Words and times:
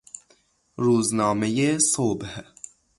روزنامهی 0.75 1.79
صبح 1.79 2.43